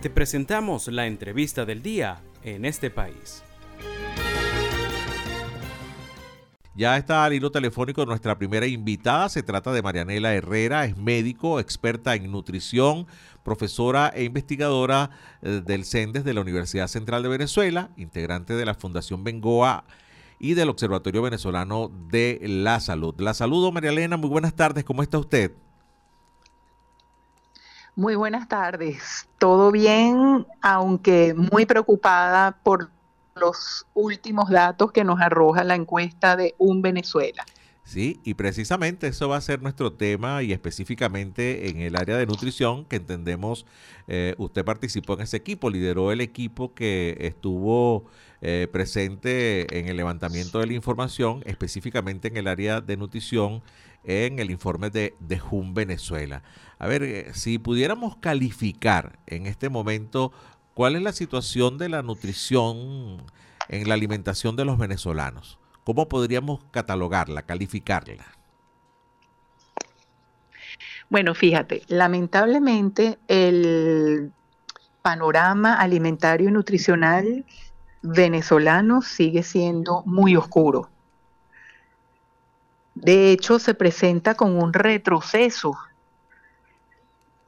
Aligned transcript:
Te 0.00 0.10
presentamos 0.10 0.86
la 0.86 1.08
entrevista 1.08 1.64
del 1.64 1.82
día 1.82 2.22
en 2.44 2.64
este 2.64 2.88
país. 2.88 3.42
Ya 6.76 6.96
está 6.96 7.24
al 7.24 7.32
hilo 7.32 7.50
telefónico 7.50 8.06
nuestra 8.06 8.38
primera 8.38 8.68
invitada. 8.68 9.28
Se 9.28 9.42
trata 9.42 9.72
de 9.72 9.82
Marianela 9.82 10.32
Herrera, 10.34 10.84
es 10.84 10.96
médico, 10.96 11.58
experta 11.58 12.14
en 12.14 12.30
nutrición, 12.30 13.08
profesora 13.42 14.12
e 14.14 14.22
investigadora 14.22 15.10
eh, 15.42 15.62
del 15.66 15.84
CENDES 15.84 16.22
de 16.22 16.34
la 16.34 16.42
Universidad 16.42 16.86
Central 16.86 17.24
de 17.24 17.30
Venezuela, 17.30 17.90
integrante 17.96 18.54
de 18.54 18.66
la 18.66 18.74
Fundación 18.74 19.24
Bengoa 19.24 19.82
y 20.38 20.54
del 20.54 20.68
Observatorio 20.68 21.22
Venezolano 21.22 21.90
de 22.08 22.38
la 22.44 22.78
Salud. 22.78 23.16
La 23.18 23.34
saludo, 23.34 23.72
María 23.72 23.90
Elena, 23.90 24.16
muy 24.16 24.30
buenas 24.30 24.54
tardes, 24.54 24.84
¿cómo 24.84 25.02
está 25.02 25.18
usted? 25.18 25.50
Muy 27.98 28.14
buenas 28.14 28.46
tardes, 28.46 29.28
todo 29.38 29.72
bien, 29.72 30.46
aunque 30.62 31.34
muy 31.34 31.66
preocupada 31.66 32.52
por 32.62 32.90
los 33.34 33.86
últimos 33.92 34.50
datos 34.50 34.92
que 34.92 35.02
nos 35.02 35.20
arroja 35.20 35.64
la 35.64 35.74
encuesta 35.74 36.36
de 36.36 36.54
Un 36.58 36.80
Venezuela. 36.80 37.44
Sí, 37.88 38.20
y 38.22 38.34
precisamente 38.34 39.06
eso 39.06 39.30
va 39.30 39.38
a 39.38 39.40
ser 39.40 39.62
nuestro 39.62 39.94
tema 39.94 40.42
y 40.42 40.52
específicamente 40.52 41.70
en 41.70 41.80
el 41.80 41.96
área 41.96 42.18
de 42.18 42.26
nutrición 42.26 42.84
que 42.84 42.96
entendemos, 42.96 43.64
eh, 44.08 44.34
usted 44.36 44.62
participó 44.62 45.14
en 45.14 45.22
ese 45.22 45.38
equipo, 45.38 45.70
lideró 45.70 46.12
el 46.12 46.20
equipo 46.20 46.74
que 46.74 47.16
estuvo 47.18 48.04
eh, 48.42 48.68
presente 48.70 49.78
en 49.78 49.88
el 49.88 49.96
levantamiento 49.96 50.58
de 50.58 50.66
la 50.66 50.74
información, 50.74 51.42
específicamente 51.46 52.28
en 52.28 52.36
el 52.36 52.48
área 52.48 52.82
de 52.82 52.98
nutrición, 52.98 53.62
en 54.04 54.38
el 54.38 54.50
informe 54.50 54.90
de, 54.90 55.14
de 55.18 55.38
JUM 55.38 55.72
Venezuela. 55.72 56.42
A 56.78 56.88
ver, 56.88 57.02
eh, 57.02 57.30
si 57.32 57.58
pudiéramos 57.58 58.16
calificar 58.16 59.18
en 59.26 59.46
este 59.46 59.70
momento 59.70 60.30
cuál 60.74 60.94
es 60.94 61.00
la 61.00 61.12
situación 61.12 61.78
de 61.78 61.88
la 61.88 62.02
nutrición 62.02 63.24
en 63.70 63.88
la 63.88 63.94
alimentación 63.94 64.56
de 64.56 64.66
los 64.66 64.76
venezolanos. 64.76 65.58
¿Cómo 65.88 66.06
podríamos 66.06 66.60
catalogarla, 66.70 67.44
calificarla? 67.44 68.26
Bueno, 71.08 71.34
fíjate, 71.34 71.80
lamentablemente 71.88 73.18
el 73.26 74.30
panorama 75.00 75.80
alimentario 75.80 76.50
y 76.50 76.52
nutricional 76.52 77.46
venezolano 78.02 79.00
sigue 79.00 79.42
siendo 79.42 80.02
muy 80.04 80.36
oscuro. 80.36 80.90
De 82.94 83.32
hecho, 83.32 83.58
se 83.58 83.72
presenta 83.72 84.34
con 84.34 84.62
un 84.62 84.74
retroceso 84.74 85.74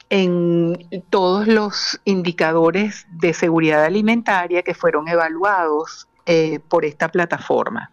en 0.09 0.89
todos 1.11 1.47
los 1.47 2.01
indicadores 2.07 3.07
de 3.11 3.35
seguridad 3.35 3.85
alimentaria 3.85 4.63
que 4.63 4.73
fueron 4.73 5.09
evaluados 5.09 6.09
eh, 6.25 6.59
por 6.71 6.87
esta 6.87 7.11
plataforma 7.11 7.91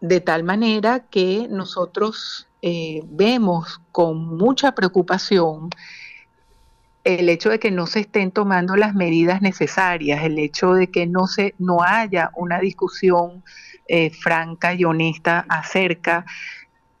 de 0.00 0.20
tal 0.20 0.44
manera 0.44 1.00
que 1.00 1.46
nosotros 1.50 2.48
eh, 2.62 3.02
vemos 3.06 3.80
con 3.92 4.36
mucha 4.36 4.72
preocupación 4.72 5.70
el 7.04 7.28
hecho 7.28 7.48
de 7.48 7.58
que 7.58 7.70
no 7.70 7.86
se 7.86 8.00
estén 8.00 8.30
tomando 8.30 8.76
las 8.76 8.94
medidas 8.94 9.40
necesarias, 9.40 10.22
el 10.22 10.38
hecho 10.38 10.74
de 10.74 10.88
que 10.88 11.06
no, 11.06 11.26
se, 11.26 11.54
no 11.58 11.82
haya 11.82 12.30
una 12.36 12.60
discusión 12.60 13.42
eh, 13.88 14.10
franca 14.10 14.74
y 14.74 14.84
honesta 14.84 15.46
acerca 15.48 16.26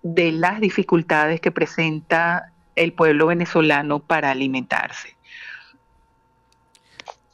de 0.02 0.32
las 0.32 0.60
dificultades 0.60 1.40
que 1.40 1.50
presenta 1.50 2.52
el 2.76 2.94
pueblo 2.94 3.26
venezolano 3.26 3.98
para 3.98 4.30
alimentarse. 4.30 5.16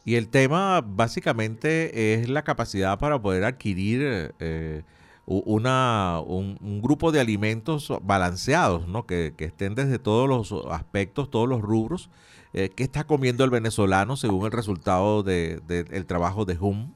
Y 0.05 0.17
el 0.17 0.28
tema 0.28 0.83
básicamente 0.84 2.14
es 2.14 2.29
la 2.29 2.42
capacidad 2.42 2.98
para 2.98 3.20
poder 3.20 3.45
adquirir 3.45 4.35
eh, 4.39 4.83
un, 5.27 6.81
grupo 6.83 7.13
de 7.13 7.20
alimentos 7.20 7.92
balanceados, 8.03 8.87
¿no? 8.87 9.07
que, 9.07 9.35
estén 9.39 9.75
desde 9.75 9.98
todos 9.98 10.29
los 10.29 10.55
aspectos, 10.70 11.31
todos 11.31 11.48
los 11.48 11.61
rubros. 11.61 12.11
Eh, 12.53 12.70
¿Qué 12.75 12.85
está 12.85 13.05
comiendo 13.05 13.45
el 13.45 13.51
venezolano 13.51 14.17
según 14.17 14.47
el 14.47 14.53
resultado 14.53 15.23
del 15.23 16.07
trabajo 16.07 16.45
de 16.45 16.57
HUM? 16.59 16.92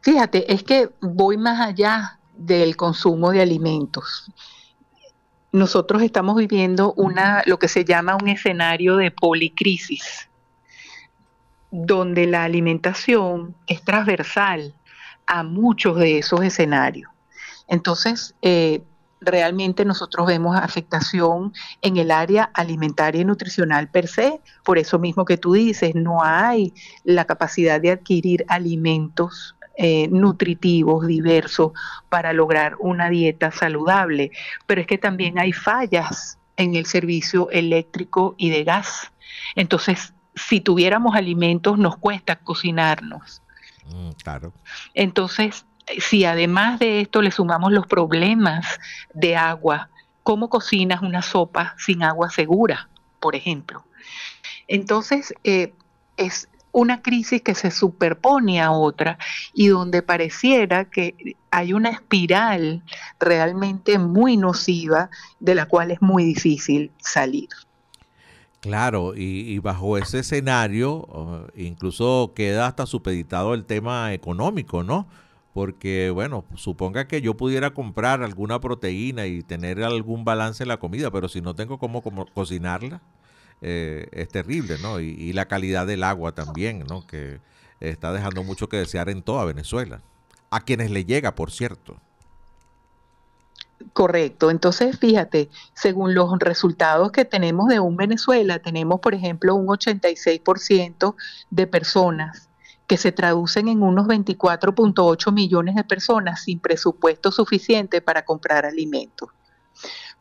Fíjate, 0.00 0.52
es 0.52 0.62
que 0.62 0.90
voy 1.00 1.36
más 1.36 1.60
allá 1.60 2.18
del 2.36 2.76
consumo 2.76 3.30
de 3.30 3.40
alimentos. 3.40 4.30
Nosotros 5.52 6.02
estamos 6.02 6.36
viviendo 6.36 6.92
una, 6.94 7.42
lo 7.46 7.58
que 7.58 7.68
se 7.68 7.84
llama 7.84 8.16
un 8.20 8.28
escenario 8.28 8.96
de 8.96 9.10
policrisis, 9.10 10.28
donde 11.70 12.26
la 12.26 12.44
alimentación 12.44 13.54
es 13.66 13.82
transversal 13.82 14.74
a 15.26 15.42
muchos 15.42 15.96
de 15.96 16.18
esos 16.18 16.42
escenarios. 16.42 17.10
Entonces, 17.68 18.34
eh, 18.42 18.82
realmente 19.20 19.84
nosotros 19.84 20.26
vemos 20.26 20.56
afectación 20.56 21.52
en 21.82 21.96
el 21.96 22.10
área 22.10 22.50
alimentaria 22.54 23.22
y 23.22 23.24
nutricional 23.24 23.88
per 23.88 24.06
se, 24.08 24.40
por 24.64 24.78
eso 24.78 24.98
mismo 24.98 25.24
que 25.24 25.38
tú 25.38 25.54
dices, 25.54 25.94
no 25.94 26.22
hay 26.22 26.74
la 27.04 27.24
capacidad 27.24 27.80
de 27.80 27.92
adquirir 27.92 28.44
alimentos 28.48 29.56
eh, 29.76 30.08
nutritivos 30.08 31.06
diversos 31.06 31.72
para 32.08 32.32
lograr 32.32 32.76
una 32.78 33.08
dieta 33.08 33.50
saludable, 33.50 34.30
pero 34.66 34.80
es 34.80 34.86
que 34.86 34.98
también 34.98 35.38
hay 35.38 35.52
fallas 35.52 36.38
en 36.56 36.76
el 36.76 36.86
servicio 36.86 37.50
eléctrico 37.50 38.34
y 38.38 38.50
de 38.50 38.62
gas. 38.62 39.10
Entonces, 39.56 40.14
si 40.36 40.60
tuviéramos 40.60 41.16
alimentos, 41.16 41.78
nos 41.78 41.96
cuesta 41.96 42.36
cocinarnos. 42.36 43.42
Mm, 43.90 44.10
claro. 44.22 44.52
Entonces, 44.94 45.66
si 45.98 46.24
además 46.24 46.78
de 46.78 47.00
esto 47.00 47.22
le 47.22 47.30
sumamos 47.30 47.72
los 47.72 47.86
problemas 47.86 48.78
de 49.12 49.36
agua, 49.36 49.90
¿cómo 50.22 50.48
cocinas 50.48 51.02
una 51.02 51.22
sopa 51.22 51.74
sin 51.78 52.02
agua 52.02 52.30
segura, 52.30 52.88
por 53.20 53.36
ejemplo? 53.36 53.84
Entonces, 54.66 55.34
eh, 55.44 55.74
es 56.16 56.48
una 56.72 57.02
crisis 57.02 57.40
que 57.40 57.54
se 57.54 57.70
superpone 57.70 58.60
a 58.60 58.72
otra 58.72 59.16
y 59.52 59.68
donde 59.68 60.02
pareciera 60.02 60.86
que 60.86 61.36
hay 61.52 61.72
una 61.72 61.90
espiral 61.90 62.82
realmente 63.20 63.98
muy 63.98 64.36
nociva 64.36 65.08
de 65.38 65.54
la 65.54 65.66
cual 65.66 65.92
es 65.92 66.02
muy 66.02 66.24
difícil 66.24 66.90
salir. 66.98 67.48
Claro, 68.64 69.12
y, 69.14 69.58
bajo 69.58 69.98
ese 69.98 70.20
escenario 70.20 71.46
incluso 71.54 72.32
queda 72.34 72.66
hasta 72.66 72.86
supeditado 72.86 73.52
el 73.52 73.66
tema 73.66 74.14
económico, 74.14 74.82
¿no? 74.82 75.06
Porque, 75.52 76.08
bueno, 76.08 76.46
suponga 76.54 77.06
que 77.06 77.20
yo 77.20 77.36
pudiera 77.36 77.74
comprar 77.74 78.22
alguna 78.22 78.60
proteína 78.60 79.26
y 79.26 79.42
tener 79.42 79.84
algún 79.84 80.24
balance 80.24 80.64
en 80.64 80.68
la 80.68 80.78
comida, 80.78 81.10
pero 81.10 81.28
si 81.28 81.42
no 81.42 81.54
tengo 81.54 81.78
cómo, 81.78 82.02
cocinarla, 82.32 83.02
eh, 83.60 84.08
es 84.12 84.28
terrible, 84.28 84.78
¿no? 84.80 84.98
Y, 84.98 85.10
y, 85.10 85.34
la 85.34 85.44
calidad 85.46 85.86
del 85.86 86.02
agua 86.02 86.32
también, 86.32 86.84
¿no? 86.88 87.06
Que 87.06 87.40
está 87.80 88.14
dejando 88.14 88.44
mucho 88.44 88.70
que 88.70 88.78
desear 88.78 89.10
en 89.10 89.20
toda 89.20 89.44
Venezuela. 89.44 90.00
A 90.48 90.62
quienes 90.62 90.90
le 90.90 91.04
llega, 91.04 91.34
por 91.34 91.50
cierto. 91.50 92.00
Correcto. 93.92 94.50
Entonces, 94.50 94.98
fíjate, 94.98 95.50
según 95.74 96.14
los 96.14 96.38
resultados 96.38 97.12
que 97.12 97.24
tenemos 97.24 97.68
de 97.68 97.80
un 97.80 97.96
Venezuela, 97.96 98.58
tenemos, 98.58 99.00
por 99.00 99.14
ejemplo, 99.14 99.54
un 99.54 99.66
86% 99.66 101.14
de 101.50 101.66
personas 101.66 102.48
que 102.86 102.96
se 102.96 103.12
traducen 103.12 103.68
en 103.68 103.82
unos 103.82 104.06
24.8 104.06 105.32
millones 105.32 105.74
de 105.74 105.84
personas 105.84 106.42
sin 106.42 106.60
presupuesto 106.60 107.30
suficiente 107.32 108.00
para 108.00 108.24
comprar 108.24 108.66
alimentos. 108.66 109.30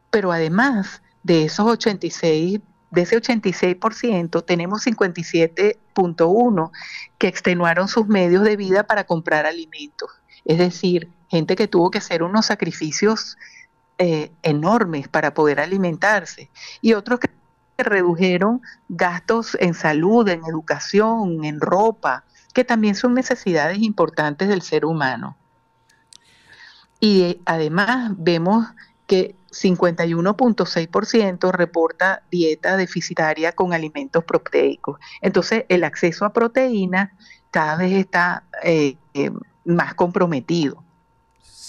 Pero 0.10 0.32
además 0.32 1.02
de 1.24 1.46
esos 1.46 1.66
86 1.66 2.60
de 2.94 3.02
ese 3.02 3.20
86%, 3.20 4.46
tenemos 4.46 4.86
57.1 4.86 6.72
que 7.18 7.28
extenuaron 7.28 7.88
sus 7.88 8.06
medios 8.08 8.44
de 8.44 8.56
vida 8.56 8.84
para 8.84 9.06
comprar 9.06 9.48
alimentos. 9.48 10.12
Es 10.46 10.60
decir, 10.60 11.10
gente 11.28 11.56
que 11.56 11.68
tuvo 11.68 11.90
que 11.90 11.98
hacer 11.98 12.22
unos 12.22 12.46
sacrificios 12.46 13.36
eh, 13.98 14.32
enormes 14.42 15.08
para 15.08 15.34
poder 15.34 15.60
alimentarse 15.60 16.50
y 16.82 16.94
otros 16.94 17.20
que 17.20 17.30
redujeron 17.78 18.62
gastos 18.90 19.58
en 19.60 19.74
salud, 19.74 20.28
en 20.30 20.42
educación, 20.46 21.44
en 21.44 21.60
ropa, 21.60 22.24
que 22.54 22.64
también 22.64 22.96
son 22.96 23.14
necesidades 23.14 23.80
importantes 23.80 24.48
del 24.48 24.62
ser 24.62 24.86
humano. 24.86 25.38
Y 27.00 27.22
eh, 27.22 27.42
además 27.46 28.14
vemos 28.18 28.66
que 29.06 29.36
51.6% 29.52 31.52
reporta 31.52 32.24
dieta 32.32 32.78
deficitaria 32.78 33.52
con 33.52 33.74
alimentos 33.74 34.24
proteicos. 34.24 35.00
Entonces, 35.22 35.66
el 35.70 35.84
acceso 35.84 36.26
a 36.26 36.34
proteína 36.34 37.14
cada 37.52 37.78
vez 37.78 37.94
está 37.94 38.44
eh, 38.64 38.96
más 39.66 39.94
comprometido. 39.94 40.84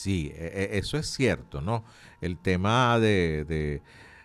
Sí, 0.05 0.33
e, 0.35 0.75
e, 0.75 0.79
eso 0.79 0.99
es 0.99 1.13
cierto, 1.13 1.61
¿no? 1.61 1.85
El 2.21 2.39
tema 2.39 2.99
de, 2.99 3.45
de, 3.45 3.83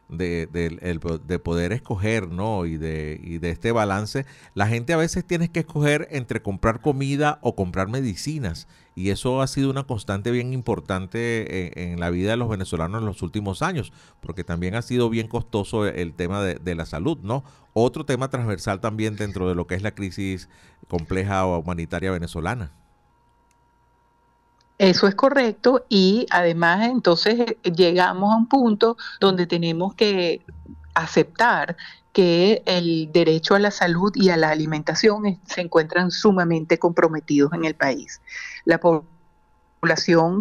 de, 0.10 1.40
poder 1.40 1.72
escoger, 1.72 2.30
¿no? 2.30 2.66
Y 2.66 2.78
de, 2.78 3.20
y 3.24 3.38
de 3.38 3.52
este 3.52 3.72
balance, 3.72 4.26
la 4.56 4.68
gente 4.68 4.94
a 4.94 4.98
veces 4.98 5.26
tiene 5.26 5.52
que 5.52 5.62
escoger 5.62 6.08
entre 6.12 6.42
comprar 6.42 6.82
comida 6.82 7.40
o 7.42 7.56
comprar 7.56 7.88
medicinas. 7.88 8.68
Y 8.96 9.12
eso 9.12 9.42
ha 9.42 9.48
sido 9.48 9.70
una 9.70 9.84
constante 9.84 10.30
bien 10.32 10.52
importante 10.52 11.82
en, 11.92 12.00
la 12.00 12.10
vida 12.10 12.32
de 12.32 12.38
los 12.38 12.50
venezolanos 12.50 13.00
en 13.00 13.06
los 13.06 13.22
últimos 13.22 13.62
años, 13.62 13.94
porque 14.20 14.44
también 14.44 14.76
ha 14.76 14.82
sido 14.82 15.10
bien 15.10 15.28
costoso 15.28 15.86
el 15.86 16.14
tema 16.14 16.44
de, 16.44 16.56
de 16.56 16.76
la 16.76 16.86
salud, 16.86 17.18
¿no? 17.22 17.44
Otro 17.74 18.06
tema 18.06 18.30
transversal 18.30 18.82
también 18.82 19.16
dentro 19.16 19.48
de 19.48 19.56
lo 19.56 19.68
que 19.68 19.76
es 19.76 19.84
la 19.84 19.96
crisis 19.96 20.50
compleja 20.88 21.46
humanitaria 21.46 22.12
venezolana. 22.12 22.72
Eso 24.80 25.08
es 25.08 25.16
correcto 25.16 25.86
y 25.90 26.26
además 26.30 26.88
entonces 26.88 27.38
eh, 27.38 27.58
llegamos 27.76 28.34
a 28.34 28.38
un 28.38 28.48
punto 28.48 28.96
donde 29.20 29.46
tenemos 29.46 29.94
que 29.94 30.42
aceptar 30.94 31.76
que 32.14 32.64
el 32.66 33.12
derecho 33.12 33.56
a 33.56 33.60
la 33.60 33.72
salud 33.72 34.14
y 34.16 34.30
a 34.30 34.38
la 34.38 34.50
alimentación 34.50 35.40
se 35.46 35.62
encuentran 35.62 36.12
sumamente 36.12 36.80
comprometidos 36.80 37.52
en 37.54 37.66
el 37.66 37.76
país. 37.76 38.22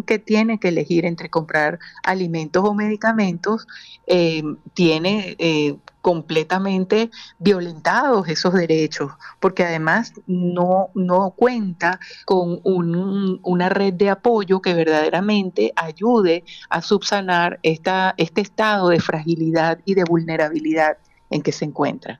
Que 0.05 0.19
tiene 0.19 0.59
que 0.59 0.69
elegir 0.69 1.05
entre 1.05 1.29
comprar 1.29 1.79
alimentos 2.03 2.63
o 2.65 2.73
medicamentos 2.73 3.67
eh, 4.07 4.43
tiene 4.73 5.35
eh, 5.39 5.77
completamente 6.01 7.09
violentados 7.39 8.27
esos 8.27 8.53
derechos, 8.53 9.11
porque 9.39 9.63
además 9.63 10.13
no, 10.27 10.89
no 10.93 11.31
cuenta 11.31 11.99
con 12.25 12.61
una 12.63 13.69
red 13.69 13.93
de 13.93 14.09
apoyo 14.09 14.61
que 14.61 14.73
verdaderamente 14.73 15.73
ayude 15.75 16.43
a 16.69 16.81
subsanar 16.81 17.59
esta, 17.63 18.13
este 18.17 18.41
estado 18.41 18.89
de 18.89 18.99
fragilidad 18.99 19.79
y 19.85 19.95
de 19.95 20.03
vulnerabilidad 20.03 20.97
en 21.29 21.41
que 21.41 21.51
se 21.51 21.65
encuentra. 21.65 22.19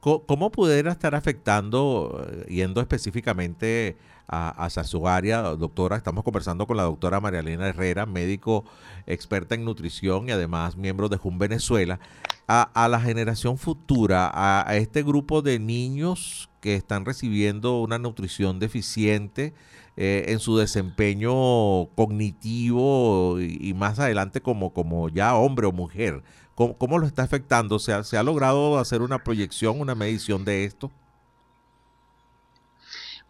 ¿Cómo 0.00 0.50
pudiera 0.50 0.90
estar 0.90 1.14
afectando, 1.14 2.26
eh, 2.28 2.46
yendo 2.48 2.80
específicamente 2.80 3.96
a, 4.28 4.70
su 4.70 5.08
área, 5.08 5.42
doctora? 5.42 5.96
Estamos 5.96 6.24
conversando 6.24 6.66
con 6.66 6.76
la 6.76 6.84
doctora 6.84 7.20
María 7.20 7.40
Elena 7.40 7.68
Herrera, 7.68 8.06
médico 8.06 8.64
experta 9.06 9.54
en 9.54 9.64
nutrición 9.64 10.28
y 10.28 10.32
además 10.32 10.76
miembro 10.76 11.08
de 11.08 11.16
JUN 11.16 11.38
Venezuela, 11.38 12.00
a, 12.46 12.88
la 12.88 13.00
generación 13.00 13.58
futura, 13.58 14.30
a, 14.32 14.76
este 14.76 15.02
grupo 15.02 15.42
de 15.42 15.58
niños 15.58 16.50
que 16.60 16.74
están 16.74 17.04
recibiendo 17.04 17.80
una 17.80 17.98
nutrición 17.98 18.58
deficiente 18.58 19.54
eh, 19.96 20.26
en 20.28 20.38
su 20.38 20.56
desempeño 20.56 21.86
cognitivo 21.94 23.40
y, 23.40 23.74
más 23.74 23.98
adelante 23.98 24.40
como, 24.40 24.72
como 24.72 25.08
ya 25.08 25.34
hombre 25.34 25.66
o 25.66 25.72
mujer. 25.72 26.22
¿Cómo, 26.54 26.98
lo 26.98 27.06
está 27.06 27.22
afectando? 27.22 27.78
¿Se 27.78 27.92
ha, 27.92 28.04
¿Se 28.04 28.16
ha 28.16 28.22
logrado 28.22 28.78
hacer 28.78 29.02
una 29.02 29.24
proyección, 29.24 29.80
una 29.80 29.94
medición 29.94 30.44
de 30.44 30.64
esto? 30.64 30.92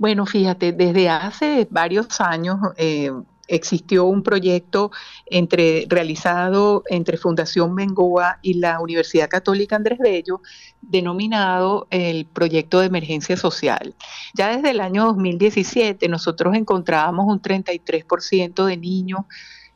Bueno, 0.02 0.26
fíjate, 0.26 0.72
desde 0.72 1.08
hace 1.08 1.68
varios 1.70 2.20
años 2.20 2.58
eh, 2.76 3.12
existió 3.46 4.06
un 4.06 4.24
proyecto 4.24 4.90
entre, 5.26 5.86
realizado 5.88 6.82
entre 6.88 7.16
Fundación 7.16 7.76
Bengoa 7.76 8.40
y 8.42 8.54
la 8.54 8.80
Universidad 8.80 9.28
Católica 9.28 9.76
Andrés 9.76 10.00
Bello, 10.00 10.40
denominado 10.80 11.86
el 11.90 12.26
Proyecto 12.26 12.80
de 12.80 12.86
Emergencia 12.86 13.36
Social. 13.36 13.94
Ya 14.34 14.56
desde 14.56 14.70
el 14.70 14.80
año 14.80 15.04
2017 15.04 16.08
nosotros 16.08 16.56
encontrábamos 16.56 17.26
un 17.28 17.40
33% 17.40 18.64
de 18.64 18.76
niños 18.76 19.20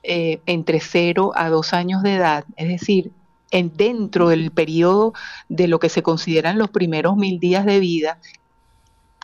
eh, 0.03 0.41
entre 0.47 0.81
0 0.81 1.35
a 1.37 1.51
2 1.51 1.73
años 1.73 2.03
de 2.03 2.15
edad, 2.15 2.45
es 2.57 2.67
decir, 2.67 3.13
en, 3.53 3.77
dentro 3.77 4.31
del 4.31 4.51
periodo 4.51 5.13
de 5.49 5.69
lo 5.69 5.79
que 5.79 5.89
se 5.89 6.03
consideran 6.03 6.59
los 6.59 6.71
primeros 6.71 7.17
mil 7.17 7.39
días 7.39 7.65
de 7.65 7.79
vida, 7.79 8.19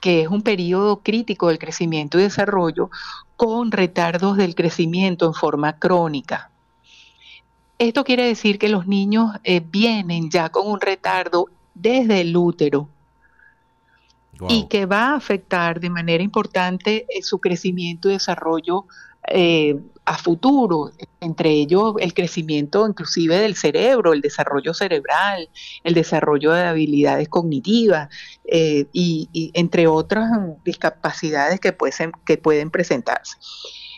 que 0.03 0.23
es 0.23 0.29
un 0.29 0.43
periodo 0.43 0.99
crítico 0.99 1.47
del 1.47 1.61
crecimiento 1.61 2.19
y 2.19 2.23
desarrollo, 2.23 2.91
con 3.37 3.71
retardos 3.71 4.37
del 4.37 4.57
crecimiento 4.57 5.27
en 5.27 5.33
forma 5.33 5.79
crónica. 5.79 6.51
Esto 7.79 8.03
quiere 8.03 8.27
decir 8.27 8.59
que 8.59 8.69
los 8.69 8.89
niños 8.89 9.31
eh, 9.45 9.61
vienen 9.65 10.29
ya 10.29 10.49
con 10.49 10.67
un 10.67 10.81
retardo 10.81 11.47
desde 11.73 12.21
el 12.21 12.37
útero 12.37 12.89
y 14.49 14.67
que 14.67 14.87
va 14.87 15.11
a 15.11 15.15
afectar 15.15 15.79
de 15.79 15.89
manera 15.89 16.25
importante 16.25 17.07
eh, 17.09 17.23
su 17.23 17.39
crecimiento 17.39 18.09
y 18.09 18.15
desarrollo 18.15 18.87
eh, 19.29 19.79
a 20.05 20.19
futuro, 20.19 20.91
entre 21.21 21.51
ellos 21.51 21.95
el 22.01 22.13
crecimiento 22.13 22.89
inclusive 22.89 23.39
del 23.39 23.55
cerebro, 23.55 24.13
el 24.13 24.21
desarrollo 24.21 24.75
cerebral, 24.75 25.49
el 25.85 25.95
desarrollo 25.95 26.53
de 26.53 26.65
habilidades 26.65 27.29
cognitivas 27.29 28.09
eh, 28.45 28.87
y, 28.93 29.53
entre 29.55 29.87
otras 29.87 30.29
discapacidades 30.65 31.61
que 31.61 31.73
pueden, 31.73 32.13
que 32.25 32.37
pueden 32.37 32.71
presentarse. 32.71 33.37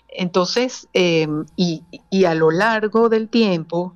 Entonces, 0.08 0.88
eh, 0.92 1.26
y, 1.56 2.24
a 2.26 2.34
lo 2.34 2.50
largo 2.50 3.08
del 3.08 3.30
tiempo, 3.30 3.94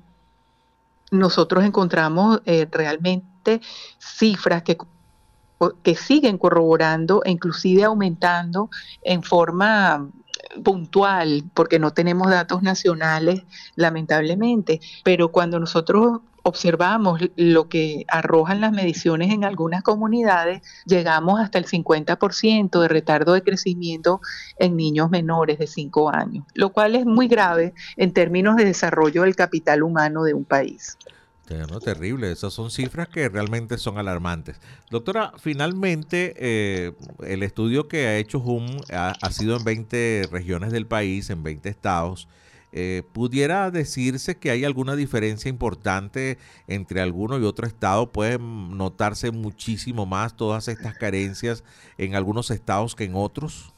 nosotros 1.11 1.63
encontramos 1.63 2.41
realmente 2.71 3.61
cifras 3.99 4.63
que 4.63 4.77
que 5.83 5.95
siguen 5.95 6.37
corroborando 6.37 7.21
e 7.25 7.31
inclusive 7.31 7.83
aumentando 7.83 8.69
en 9.01 9.23
forma 9.23 10.09
puntual, 10.63 11.43
porque 11.53 11.79
no 11.79 11.91
tenemos 11.91 12.29
datos 12.29 12.61
nacionales, 12.63 13.43
lamentablemente, 13.75 14.79
pero 15.03 15.31
cuando 15.31 15.59
nosotros 15.59 16.21
observamos 16.43 17.19
lo 17.35 17.69
que 17.69 18.05
arrojan 18.07 18.61
las 18.61 18.71
mediciones 18.71 19.31
en 19.31 19.43
algunas 19.43 19.83
comunidades, 19.83 20.61
llegamos 20.85 21.39
hasta 21.39 21.57
el 21.57 21.65
50% 21.65 22.81
de 22.81 22.87
retardo 22.87 23.33
de 23.33 23.43
crecimiento 23.43 24.21
en 24.57 24.75
niños 24.75 25.09
menores 25.09 25.59
de 25.59 25.67
5 25.67 26.09
años, 26.09 26.45
lo 26.53 26.69
cual 26.71 26.95
es 26.95 27.05
muy 27.05 27.27
grave 27.27 27.73
en 27.97 28.13
términos 28.13 28.55
de 28.55 28.65
desarrollo 28.65 29.23
del 29.23 29.35
capital 29.35 29.83
humano 29.83 30.23
de 30.23 30.33
un 30.33 30.45
país. 30.45 30.97
No, 31.49 31.79
terrible, 31.79 32.31
esas 32.31 32.53
son 32.53 32.69
cifras 32.69 33.07
que 33.07 33.27
realmente 33.27 33.77
son 33.77 33.97
alarmantes. 33.97 34.57
Doctora, 34.91 35.33
finalmente 35.37 36.33
eh, 36.37 36.93
el 37.25 37.41
estudio 37.41 37.87
que 37.87 38.05
ha 38.05 38.17
hecho 38.17 38.39
HUM 38.39 38.81
ha, 38.93 39.31
sido 39.31 39.57
en 39.57 39.63
20 39.63 40.29
regiones 40.31 40.71
del 40.71 40.85
país, 40.85 41.29
en 41.31 41.41
20 41.41 41.69
estados. 41.69 42.27
Eh, 42.71 43.01
¿Pudiera 43.13 43.71
decirse 43.71 44.37
que 44.37 44.51
hay 44.51 44.63
alguna 44.63 44.95
diferencia 44.95 45.49
importante 45.49 46.37
entre 46.67 47.01
alguno 47.01 47.39
y 47.39 47.43
otro 47.43 47.65
estado? 47.65 48.11
¿Pueden 48.11 48.77
notarse 48.77 49.31
muchísimo 49.31 50.05
más 50.05 50.35
todas 50.35 50.67
estas 50.67 50.93
carencias 50.95 51.63
en 51.97 52.13
algunos 52.13 52.51
estados 52.51 52.95
que 52.95 53.05
en 53.05 53.15
otros? 53.15 53.73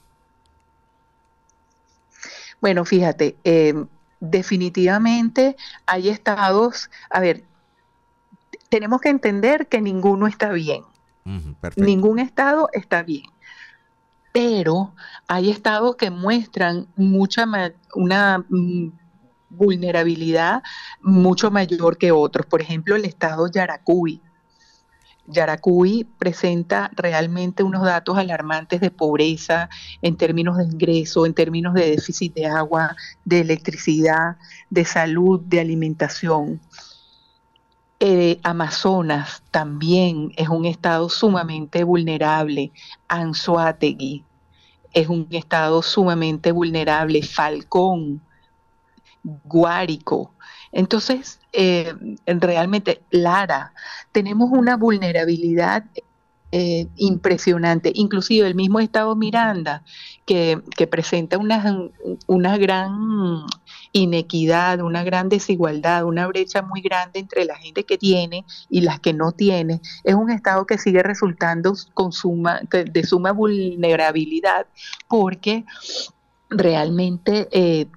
Bueno, 2.59 2.83
fíjate, 2.83 3.37
eh, 3.45 3.73
definitivamente 4.19 5.55
hay 5.85 6.09
estados, 6.09 6.91
a 7.09 7.21
ver, 7.21 7.43
tenemos 8.71 9.01
que 9.01 9.09
entender 9.09 9.67
que 9.67 9.81
ninguno 9.81 10.27
está 10.27 10.49
bien. 10.53 10.83
Ningún 11.75 12.19
estado 12.19 12.69
está 12.71 13.03
bien. 13.03 13.25
Pero 14.31 14.95
hay 15.27 15.49
estados 15.51 15.97
que 15.97 16.09
muestran 16.09 16.87
mucha 16.95 17.45
una 17.93 18.45
mm, 18.47 18.91
vulnerabilidad 19.49 20.63
mucho 21.01 21.51
mayor 21.51 21.97
que 21.97 22.13
otros. 22.13 22.45
Por 22.45 22.61
ejemplo, 22.61 22.95
el 22.95 23.03
estado 23.03 23.51
Yaracuy. 23.51 24.21
Yaracuy 25.27 26.07
presenta 26.17 26.91
realmente 26.95 27.63
unos 27.63 27.83
datos 27.83 28.17
alarmantes 28.17 28.79
de 28.79 28.89
pobreza 28.89 29.69
en 30.01 30.15
términos 30.15 30.57
de 30.57 30.63
ingreso, 30.63 31.25
en 31.25 31.33
términos 31.33 31.73
de 31.73 31.91
déficit 31.91 32.33
de 32.33 32.45
agua, 32.45 32.95
de 33.25 33.41
electricidad, 33.41 34.37
de 34.69 34.85
salud, 34.85 35.41
de 35.41 35.59
alimentación. 35.59 36.61
Eh, 38.03 38.39
Amazonas 38.41 39.43
también 39.51 40.31
es 40.36 40.50
un 40.50 40.65
estado 40.65 41.08
sumamente 41.08 41.84
vulnerable. 41.84 42.72
Anzuategui 43.08 44.25
es 44.91 45.08
un 45.08 45.27
estado 45.29 45.84
sumamente 45.84 46.51
vulnerable. 46.51 47.22
Falcón, 47.22 48.20
Guárico. 49.24 50.34
Entonces, 50.72 51.39
eh, 51.53 51.93
realmente, 52.25 53.03
Lara, 53.12 53.72
tenemos 54.12 54.50
una 54.51 54.77
vulnerabilidad 54.77 55.86
eh, 56.53 56.88
impresionante, 56.98 57.91
inclusive 57.96 58.46
el 58.46 58.55
mismo 58.55 58.81
estado 58.81 59.15
Miranda, 59.15 59.84
que, 60.25 60.62
presenta 60.89 61.38
una, 61.38 62.58
gran 62.58 63.46
inequidad, 63.93 64.81
una 64.81 65.03
gran 65.03 65.29
desigualdad, 65.29 66.03
una 66.03 66.27
brecha 66.27 66.62
muy 66.62 66.81
grande 66.81 67.20
entre 67.20 67.46
la 67.46 67.55
gente 67.55 67.86
que 67.86 67.98
tiene 67.98 68.46
y 68.70 68.81
las 68.81 69.00
que 69.00 69.13
no 69.13 69.31
tiene, 69.31 69.81
es 70.03 70.15
un 70.15 70.29
estado 70.29 70.65
que 70.65 70.77
sigue 70.77 71.03
resultando 71.03 71.74
con 71.93 72.12
suma, 72.12 72.62
de 72.70 73.03
suma 73.03 73.31
vulnerabilidad 73.31 74.67
porque 75.08 75.65
realmente 76.50 77.48
eh, 77.51 77.88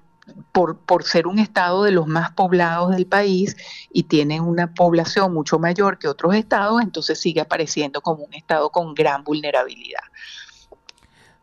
por, 0.51 0.77
por, 0.79 1.03
ser 1.03 1.27
un 1.27 1.39
estado 1.39 1.83
de 1.83 1.91
los 1.91 2.07
más 2.07 2.31
poblados 2.31 2.95
del 2.95 3.05
país 3.05 3.55
y 3.91 4.03
tiene 4.03 4.41
una 4.41 4.73
población 4.73 5.33
mucho 5.33 5.59
mayor 5.59 5.99
que 5.99 6.07
otros 6.07 6.35
estados, 6.35 6.81
entonces 6.81 7.19
sigue 7.19 7.41
apareciendo 7.41 8.01
como 8.01 8.23
un 8.23 8.33
estado 8.33 8.69
con 8.69 8.93
gran 8.93 9.23
vulnerabilidad. 9.23 10.01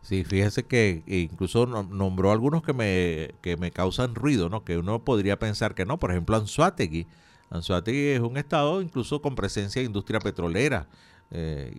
Sí, 0.03 0.25
fíjese 0.25 0.65
que 0.65 1.03
incluso 1.07 1.65
nombró 1.67 2.33
algunos 2.33 2.63
que 2.63 2.73
me, 2.73 3.35
que 3.41 3.57
me 3.57 3.71
causan 3.71 4.15
ruido, 4.15 4.49
¿no? 4.49 4.65
Que 4.65 4.77
uno 4.77 5.05
podría 5.05 5.39
pensar 5.39 5.75
que 5.75 5.87
no. 5.87 5.99
Por 5.99 6.11
ejemplo, 6.11 6.37
Anzuategui. 6.37 7.07
Anzuategui 7.51 8.09
es 8.09 8.21
un 8.21 8.37
estado 8.37 8.83
incluso 8.83 9.23
con 9.23 9.37
presencia 9.37 9.81
de 9.81 9.87
industria 9.87 10.19
petrolera. 10.19 10.89
Eh, 11.35 11.73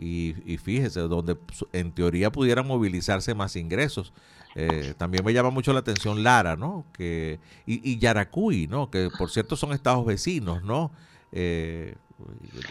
y, 0.45 0.57
fíjese, 0.57 1.01
donde 1.01 1.37
en 1.73 1.91
teoría 1.91 2.31
pudieran 2.31 2.65
movilizarse 2.65 3.35
más 3.35 3.55
ingresos. 3.55 4.13
Eh, 4.55 4.93
también 4.97 5.25
me 5.25 5.33
llama 5.33 5.49
mucho 5.49 5.73
la 5.73 5.79
atención 5.79 6.23
Lara, 6.23 6.55
¿no? 6.55 6.85
Que, 6.93 7.39
y, 7.65 7.97
Yaracuy, 7.97 8.67
¿no? 8.67 8.89
Que 8.89 9.09
por 9.17 9.29
cierto 9.31 9.55
son 9.55 9.73
estados 9.73 10.05
vecinos, 10.05 10.63
¿no? 10.63 10.91
Eh, 11.31 11.95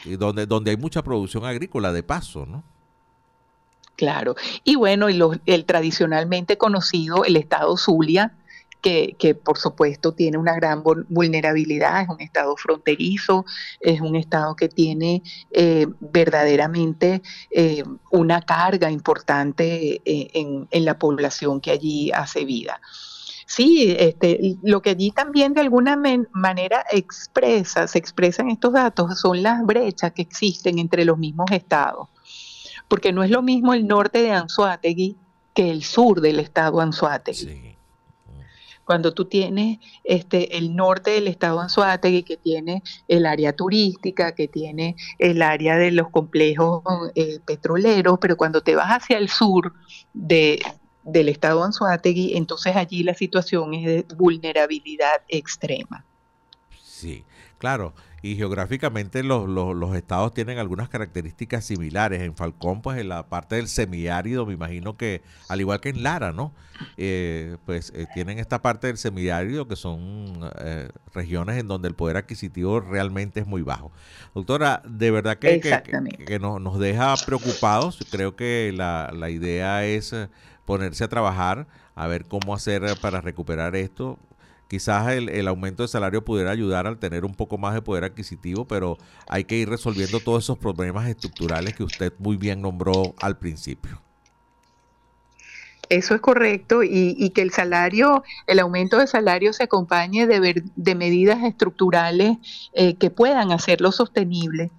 y 0.04 0.16
donde, 0.16 0.46
donde 0.46 0.70
hay 0.70 0.76
mucha 0.76 1.02
producción 1.02 1.44
agrícola 1.44 1.92
de 1.92 2.02
paso, 2.02 2.46
¿no? 2.46 2.62
Claro. 3.96 4.36
Y 4.64 4.76
bueno, 4.76 5.10
y 5.10 5.20
el 5.46 5.64
tradicionalmente 5.64 6.56
conocido, 6.56 7.24
el 7.24 7.36
estado 7.36 7.76
Zulia, 7.76 8.32
que, 8.82 9.34
por 9.34 9.58
supuesto 9.58 10.12
tiene 10.12 10.38
una 10.38 10.54
gran 10.54 10.82
vulnerabilidad, 10.82 12.02
es 12.02 12.08
un 12.08 12.20
estado 12.20 12.56
fronterizo, 12.56 13.46
es 13.80 14.00
un 14.00 14.16
estado 14.16 14.56
que 14.56 14.68
tiene 14.68 15.22
eh, 15.52 15.86
verdaderamente 16.00 17.22
eh, 17.50 17.84
una 18.10 18.42
carga 18.42 18.90
importante 18.90 20.02
eh, 20.04 20.30
en, 20.34 20.68
en, 20.70 20.84
la 20.84 20.98
población 20.98 21.60
que 21.60 21.70
allí 21.70 22.10
hace 22.10 22.44
vida. 22.44 22.80
Sí, 23.46 23.94
este, 23.98 24.56
lo 24.62 24.82
que 24.82 24.90
allí 24.90 25.10
también 25.10 25.54
de 25.54 25.60
alguna 25.60 25.96
manera 26.32 26.84
expresa, 26.90 27.86
se 27.86 27.98
expresan 27.98 28.50
estos 28.50 28.72
datos 28.72 29.20
son 29.20 29.42
las 29.42 29.64
brechas 29.64 30.12
que 30.12 30.22
existen 30.22 30.78
entre 30.78 31.04
los 31.04 31.18
mismos 31.18 31.50
estados 31.50 32.08
porque 32.92 33.10
no 33.10 33.22
es 33.22 33.30
lo 33.30 33.40
mismo 33.40 33.72
el 33.72 33.86
norte 33.86 34.20
de 34.20 34.32
Anzuategui 34.32 35.16
que 35.54 35.70
el 35.70 35.82
sur 35.82 36.20
del 36.20 36.38
estado 36.40 36.78
Anzuategui. 36.78 37.74
Cuando 38.84 39.14
tú 39.14 39.26
tienes 39.26 39.78
este, 40.04 40.56
el 40.58 40.74
norte 40.74 41.12
del 41.12 41.28
estado 41.28 41.60
Anzuategui, 41.60 42.22
que 42.22 42.36
tiene 42.36 42.82
el 43.08 43.26
área 43.26 43.52
turística, 43.54 44.34
que 44.34 44.48
tiene 44.48 44.96
el 45.18 45.42
área 45.42 45.76
de 45.76 45.92
los 45.92 46.10
complejos 46.10 46.82
eh, 47.14 47.38
petroleros, 47.46 48.18
pero 48.20 48.36
cuando 48.36 48.62
te 48.62 48.74
vas 48.74 48.88
hacia 48.88 49.18
el 49.18 49.28
sur 49.28 49.72
de, 50.12 50.60
del 51.04 51.28
estado 51.28 51.62
Anzuategui, 51.64 52.36
entonces 52.36 52.76
allí 52.76 53.02
la 53.02 53.14
situación 53.14 53.74
es 53.74 53.84
de 53.84 54.14
vulnerabilidad 54.16 55.22
extrema. 55.28 56.04
Sí, 56.82 57.24
claro 57.58 57.94
y 58.24 58.36
geográficamente 58.36 59.24
los, 59.24 59.48
los, 59.48 59.96
estados 59.96 60.32
tienen 60.32 60.58
algunas 60.58 60.88
características 60.88 61.64
similares. 61.64 62.22
En 62.22 62.36
Falcón, 62.36 62.80
pues 62.80 63.00
en 63.00 63.08
la 63.08 63.28
parte 63.28 63.56
del 63.56 63.66
semiárido, 63.66 64.46
me 64.46 64.54
imagino 64.54 64.96
que, 64.96 65.22
al 65.48 65.60
igual 65.60 65.80
que 65.80 65.88
en 65.88 66.04
Lara, 66.04 66.32
¿no? 66.32 66.52
Eh, 66.96 67.56
pues 67.66 67.92
eh, 67.96 68.06
tienen 68.14 68.38
esta 68.38 68.62
parte 68.62 68.86
del 68.86 68.96
semiárido 68.96 69.66
que 69.66 69.74
son 69.74 70.50
eh, 70.60 70.88
regiones 71.12 71.58
en 71.58 71.66
donde 71.66 71.88
el 71.88 71.94
poder 71.94 72.16
adquisitivo 72.16 72.78
realmente 72.78 73.40
es 73.40 73.46
muy 73.46 73.62
bajo. 73.62 73.90
Doctora, 74.34 74.82
de 74.86 75.10
verdad 75.10 75.38
que, 75.38 75.60
que, 75.60 76.38
nos, 76.38 76.78
deja 76.78 77.14
preocupados. 77.26 77.98
Creo 78.12 78.36
que 78.36 78.72
la, 78.72 79.10
la 79.12 79.30
idea 79.30 79.84
es 79.84 80.14
ponerse 80.64 81.02
a 81.02 81.08
trabajar, 81.08 81.66
a 81.96 82.06
ver 82.06 82.26
cómo 82.26 82.54
hacer 82.54 82.82
para 83.00 83.20
recuperar 83.20 83.74
esto 83.74 84.20
quizás 84.72 85.06
el, 85.12 85.48
aumento 85.48 85.82
de 85.82 85.88
salario 85.88 86.24
pudiera 86.24 86.50
ayudar 86.50 86.86
al 86.86 86.96
tener 86.96 87.26
un 87.26 87.34
poco 87.34 87.58
más 87.58 87.74
de 87.74 87.82
poder 87.82 88.04
adquisitivo, 88.04 88.66
pero 88.66 88.96
hay 89.28 89.44
que 89.44 89.56
ir 89.56 89.68
resolviendo 89.68 90.18
todos 90.18 90.44
esos 90.44 90.56
problemas 90.56 91.06
estructurales 91.10 91.74
que 91.74 91.84
usted 91.84 92.14
muy 92.18 92.38
bien 92.38 92.62
nombró 92.62 93.14
al 93.20 93.36
principio. 93.36 94.00
Eso 95.90 96.14
es 96.14 96.22
correcto 96.22 96.82
y, 96.82 97.28
que 97.34 97.42
el 97.42 97.50
salario, 97.50 98.24
el 98.46 98.60
aumento 98.60 98.96
de 98.96 99.06
salario 99.06 99.52
se 99.52 99.64
acompañe 99.64 100.26
de, 100.26 100.62
de 100.74 100.94
medidas 100.94 101.44
estructurales 101.44 102.38
eh, 102.72 102.94
que 102.94 103.10
puedan 103.10 103.52
hacerlo 103.52 103.92
sostenible, 103.92 104.70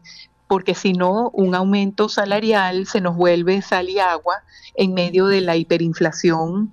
porque 0.47 0.73
si 0.73 0.93
no, 0.93 1.29
un 1.35 1.53
aumento 1.53 2.09
salarial 2.09 2.87
se 2.87 2.99
nos 2.99 3.15
vuelve 3.15 3.61
sal 3.61 3.89
y 3.89 3.99
agua 3.99 4.41
en 4.73 4.95
medio 4.95 5.27
de 5.27 5.41
la 5.41 5.55
hiperinflación 5.55 6.71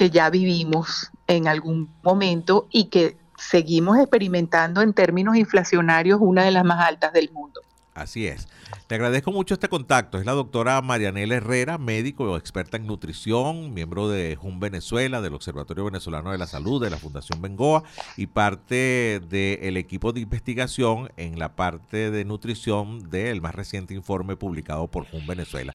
que 0.00 0.08
ya 0.08 0.30
vivimos 0.30 1.10
en 1.26 1.46
algún 1.46 1.90
momento 2.02 2.66
y 2.70 2.84
que 2.84 3.18
seguimos 3.36 3.98
experimentando 3.98 4.80
en 4.80 4.94
términos 4.94 5.36
inflacionarios 5.36 6.20
una 6.22 6.42
de 6.42 6.52
las 6.52 6.64
más 6.64 6.80
altas 6.88 7.12
del 7.12 7.30
mundo. 7.32 7.60
Así 7.92 8.26
es. 8.26 8.48
Te 8.86 8.94
agradezco 8.94 9.30
mucho 9.30 9.52
este 9.52 9.68
contacto. 9.68 10.18
Es 10.18 10.24
la 10.24 10.32
doctora 10.32 10.80
Marianela 10.80 11.34
Herrera, 11.34 11.76
médico 11.76 12.34
experta 12.38 12.78
en 12.78 12.86
nutrición, 12.86 13.74
miembro 13.74 14.08
de 14.08 14.36
JUN 14.36 14.58
Venezuela, 14.58 15.20
del 15.20 15.34
Observatorio 15.34 15.84
Venezolano 15.84 16.32
de 16.32 16.38
la 16.38 16.46
Salud, 16.46 16.82
de 16.82 16.88
la 16.88 16.96
Fundación 16.96 17.42
Bengoa 17.42 17.82
y 18.16 18.26
parte 18.28 19.20
del 19.28 19.76
equipo 19.76 20.14
de 20.14 20.20
investigación 20.20 21.10
en 21.18 21.38
la 21.38 21.56
parte 21.56 22.10
de 22.10 22.24
nutrición 22.24 23.10
del 23.10 23.42
más 23.42 23.54
reciente 23.54 23.92
informe 23.92 24.34
publicado 24.34 24.88
por 24.88 25.04
JUN 25.10 25.26
Venezuela. 25.26 25.74